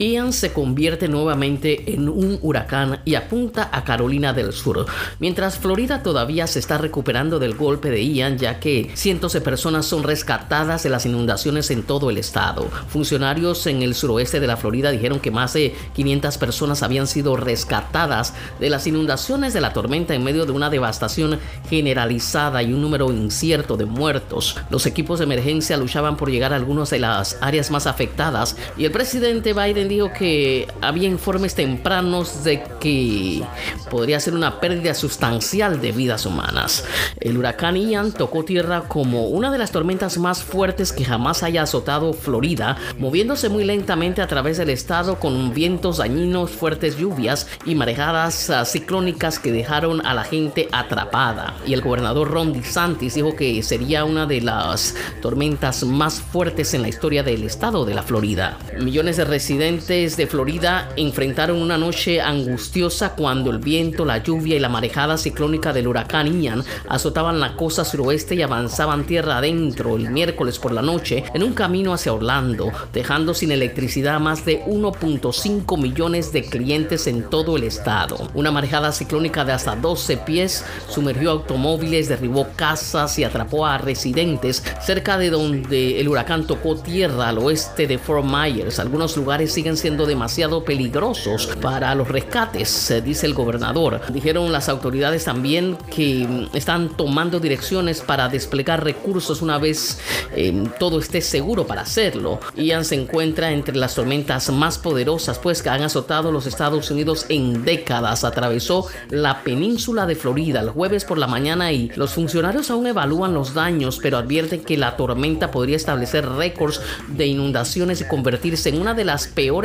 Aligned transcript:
Ian 0.00 0.32
se 0.32 0.54
convierte 0.54 1.08
nuevamente 1.08 1.92
en 1.92 2.08
un 2.08 2.38
huracán 2.40 3.00
y 3.04 3.16
apunta 3.16 3.68
a 3.70 3.84
Carolina 3.84 4.32
del 4.32 4.54
Sur, 4.54 4.86
mientras 5.18 5.58
Florida 5.58 6.02
todavía 6.02 6.46
se 6.46 6.58
está 6.58 6.78
recuperando 6.78 7.38
del 7.38 7.54
golpe 7.54 7.90
de 7.90 8.02
Ian 8.02 8.38
ya 8.38 8.60
que 8.60 8.90
cientos 8.94 9.34
de 9.34 9.42
personas 9.42 9.84
son 9.84 10.02
rescatadas 10.02 10.82
de 10.82 10.88
las 10.88 11.04
inundaciones 11.04 11.70
en 11.70 11.82
todo 11.82 12.08
el 12.08 12.16
estado. 12.16 12.70
Funcionarios 12.88 13.66
en 13.66 13.82
el 13.82 13.94
suroeste 13.94 14.40
de 14.40 14.46
la 14.46 14.56
Florida 14.56 14.90
dijeron 14.90 15.20
que 15.20 15.30
más 15.30 15.52
de 15.52 15.74
500 15.94 16.38
personas 16.38 16.82
habían 16.82 17.06
sido 17.06 17.36
rescatadas 17.36 18.32
de 18.58 18.70
las 18.70 18.86
inundaciones 18.86 19.52
de 19.52 19.60
la 19.60 19.74
tormenta 19.74 20.14
en 20.14 20.24
medio 20.24 20.46
de 20.46 20.52
una 20.52 20.70
devastación 20.70 21.38
generalizada 21.68 22.62
y 22.62 22.72
un 22.72 22.80
número 22.80 23.12
incierto 23.12 23.76
de 23.76 23.84
muertos. 23.84 24.56
Los 24.70 24.86
equipos 24.86 25.18
de 25.18 25.26
emergencia 25.26 25.76
luchaban 25.76 26.16
por 26.16 26.30
llegar 26.30 26.54
a 26.54 26.56
algunas 26.56 26.88
de 26.88 27.00
las 27.00 27.36
áreas 27.42 27.70
más 27.70 27.86
afectadas 27.86 28.56
y 28.78 28.86
el 28.86 28.92
presidente 28.92 29.52
Biden 29.52 29.89
dijo 29.90 30.12
que 30.12 30.68
había 30.80 31.08
informes 31.08 31.54
tempranos 31.54 32.44
de 32.44 32.62
que 32.80 33.42
podría 33.90 34.20
ser 34.20 34.34
una 34.34 34.60
pérdida 34.60 34.94
sustancial 34.94 35.80
de 35.80 35.92
vidas 35.92 36.24
humanas. 36.24 36.84
El 37.20 37.36
huracán 37.36 37.76
Ian 37.76 38.12
tocó 38.12 38.44
tierra 38.44 38.84
como 38.88 39.26
una 39.26 39.50
de 39.50 39.58
las 39.58 39.72
tormentas 39.72 40.16
más 40.16 40.42
fuertes 40.42 40.92
que 40.92 41.04
jamás 41.04 41.42
haya 41.42 41.62
azotado 41.62 42.12
Florida, 42.12 42.78
moviéndose 42.98 43.48
muy 43.48 43.64
lentamente 43.64 44.22
a 44.22 44.28
través 44.28 44.56
del 44.56 44.70
estado 44.70 45.18
con 45.18 45.52
vientos 45.52 45.98
dañinos, 45.98 46.52
fuertes 46.52 46.96
lluvias 46.96 47.48
y 47.66 47.74
marejadas 47.74 48.48
ah, 48.48 48.64
ciclónicas 48.64 49.38
que 49.38 49.52
dejaron 49.52 50.06
a 50.06 50.14
la 50.14 50.24
gente 50.24 50.68
atrapada. 50.70 51.56
Y 51.66 51.74
el 51.74 51.82
gobernador 51.82 52.30
Ron 52.30 52.52
DeSantis 52.52 53.14
dijo 53.14 53.34
que 53.34 53.62
sería 53.64 54.04
una 54.04 54.26
de 54.26 54.40
las 54.40 54.94
tormentas 55.20 55.82
más 55.82 56.20
fuertes 56.20 56.74
en 56.74 56.82
la 56.82 56.88
historia 56.88 57.24
del 57.24 57.42
estado 57.42 57.84
de 57.84 57.94
la 57.94 58.04
Florida. 58.04 58.56
Millones 58.78 59.16
de 59.16 59.24
residentes 59.24 59.79
de 59.88 60.26
Florida 60.28 60.90
enfrentaron 60.96 61.60
una 61.60 61.78
noche 61.78 62.20
angustiosa 62.20 63.14
cuando 63.14 63.50
el 63.50 63.58
viento, 63.58 64.04
la 64.04 64.22
lluvia 64.22 64.56
y 64.56 64.58
la 64.58 64.68
marejada 64.68 65.16
ciclónica 65.16 65.72
del 65.72 65.88
huracán 65.88 66.40
Ian 66.42 66.62
azotaban 66.88 67.40
la 67.40 67.56
costa 67.56 67.84
suroeste 67.84 68.34
y 68.34 68.42
avanzaban 68.42 69.06
tierra 69.06 69.38
adentro 69.38 69.96
el 69.96 70.10
miércoles 70.10 70.58
por 70.58 70.72
la 70.72 70.82
noche 70.82 71.24
en 71.34 71.42
un 71.42 71.54
camino 71.54 71.94
hacia 71.94 72.12
Orlando, 72.12 72.70
dejando 72.92 73.32
sin 73.32 73.52
electricidad 73.52 74.16
a 74.16 74.18
más 74.18 74.44
de 74.44 74.62
1.5 74.66 75.78
millones 75.80 76.32
de 76.32 76.44
clientes 76.44 77.06
en 77.06 77.28
todo 77.30 77.56
el 77.56 77.64
estado. 77.64 78.30
Una 78.34 78.50
marejada 78.50 78.92
ciclónica 78.92 79.44
de 79.44 79.52
hasta 79.52 79.76
12 79.76 80.18
pies 80.18 80.64
sumergió 80.88 81.30
automóviles, 81.30 82.08
derribó 82.08 82.48
casas 82.54 83.18
y 83.18 83.24
atrapó 83.24 83.66
a 83.66 83.78
residentes 83.78 84.62
cerca 84.82 85.16
de 85.16 85.30
donde 85.30 86.00
el 86.00 86.08
huracán 86.08 86.46
tocó 86.46 86.76
tierra 86.76 87.30
al 87.30 87.38
oeste 87.38 87.86
de 87.86 87.98
Fort 87.98 88.24
Myers. 88.24 88.78
Algunos 88.78 89.16
lugares 89.16 89.52
siguen 89.52 89.69
siendo 89.76 90.06
demasiado 90.06 90.64
peligrosos 90.64 91.48
para 91.60 91.94
los 91.94 92.08
rescates, 92.08 92.92
dice 93.04 93.26
el 93.26 93.34
gobernador. 93.34 94.00
Dijeron 94.12 94.52
las 94.52 94.68
autoridades 94.68 95.24
también 95.24 95.76
que 95.94 96.26
mm, 96.28 96.56
están 96.56 96.96
tomando 96.96 97.40
direcciones 97.40 98.00
para 98.00 98.28
desplegar 98.28 98.84
recursos 98.84 99.42
una 99.42 99.58
vez 99.58 99.98
em, 100.34 100.66
todo 100.78 100.98
esté 100.98 101.20
seguro 101.20 101.66
para 101.66 101.82
hacerlo. 101.82 102.40
Ian 102.56 102.84
se 102.84 102.94
encuentra 102.94 103.52
entre 103.52 103.76
las 103.76 103.94
tormentas 103.94 104.50
más 104.50 104.78
poderosas 104.78 105.38
pues 105.38 105.62
que 105.62 105.68
han 105.68 105.82
azotado 105.82 106.32
los 106.32 106.46
Estados 106.46 106.90
Unidos 106.90 107.26
en 107.28 107.64
décadas. 107.64 108.24
Atravesó 108.24 108.86
la 109.10 109.42
península 109.42 110.06
de 110.06 110.14
Florida 110.14 110.60
el 110.60 110.70
jueves 110.70 111.04
por 111.04 111.18
la 111.18 111.26
mañana 111.26 111.72
y 111.72 111.90
los 111.96 112.14
funcionarios 112.14 112.70
aún 112.70 112.86
evalúan 112.86 113.34
los 113.34 113.54
daños, 113.54 113.98
pero 114.02 114.18
advierten 114.18 114.62
que 114.62 114.76
la 114.76 114.96
tormenta 114.96 115.50
podría 115.50 115.76
establecer 115.76 116.28
récords 116.28 116.80
de 117.08 117.26
inundaciones 117.26 118.00
y 118.00 118.04
convertirse 118.04 118.68
en 118.68 118.80
una 118.80 118.94
de 118.94 119.04
las 119.04 119.26
peores 119.26 119.59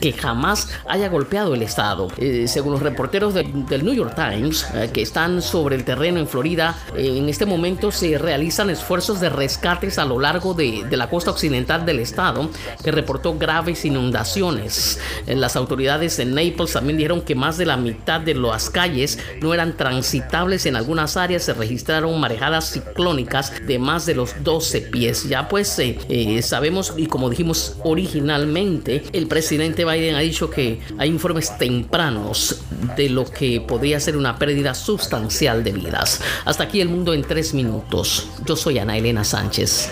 que 0.00 0.12
jamás 0.12 0.68
haya 0.88 1.08
golpeado 1.08 1.54
el 1.54 1.62
estado. 1.62 2.08
Eh, 2.18 2.46
según 2.46 2.72
los 2.72 2.82
reporteros 2.82 3.34
del 3.34 3.84
New 3.84 3.94
York 3.94 4.14
Times, 4.14 4.66
eh, 4.74 4.90
que 4.92 5.02
están 5.02 5.42
sobre 5.42 5.76
el 5.76 5.84
terreno 5.84 6.20
en 6.20 6.28
Florida, 6.28 6.78
eh, 6.96 7.18
en 7.18 7.28
este 7.28 7.46
momento 7.46 7.90
se 7.90 8.16
realizan 8.16 8.70
esfuerzos 8.70 9.20
de 9.20 9.28
rescates 9.28 9.98
a 9.98 10.04
lo 10.04 10.20
largo 10.20 10.54
de, 10.54 10.84
de 10.88 10.96
la 10.96 11.10
costa 11.10 11.32
occidental 11.32 11.84
del 11.84 11.98
estado, 11.98 12.48
que 12.82 12.92
reportó 12.92 13.36
graves 13.36 13.84
inundaciones. 13.84 14.98
las 15.26 15.56
autoridades 15.56 16.18
en 16.18 16.34
Naples 16.34 16.72
también 16.72 16.96
dijeron 16.96 17.22
que 17.22 17.34
más 17.34 17.58
de 17.58 17.66
la 17.66 17.76
mitad 17.76 18.20
de 18.20 18.34
las 18.34 18.70
calles 18.70 19.18
no 19.40 19.52
eran 19.52 19.76
transitables. 19.76 20.66
En 20.66 20.76
algunas 20.76 21.16
áreas 21.16 21.42
se 21.42 21.54
registraron 21.54 22.18
marejadas 22.20 22.70
ciclónicas 22.70 23.52
de 23.66 23.78
más 23.78 24.06
de 24.06 24.14
los 24.14 24.42
12 24.42 24.82
pies. 24.82 25.28
Ya 25.28 25.48
pues 25.48 25.80
sabemos 26.42 26.94
y 26.96 27.06
como 27.06 27.30
dijimos 27.30 27.76
originalmente, 27.82 29.02
el 29.12 29.26
presidente 29.40 29.86
Biden 29.86 30.16
ha 30.16 30.18
dicho 30.18 30.50
que 30.50 30.82
hay 30.98 31.08
informes 31.08 31.56
tempranos 31.56 32.60
de 32.94 33.08
lo 33.08 33.24
que 33.24 33.62
podría 33.62 33.98
ser 33.98 34.18
una 34.18 34.38
pérdida 34.38 34.74
sustancial 34.74 35.64
de 35.64 35.72
vidas. 35.72 36.20
Hasta 36.44 36.64
aquí 36.64 36.82
el 36.82 36.90
mundo 36.90 37.14
en 37.14 37.22
tres 37.22 37.54
minutos. 37.54 38.28
Yo 38.44 38.54
soy 38.54 38.78
Ana 38.78 38.98
Elena 38.98 39.24
Sánchez. 39.24 39.90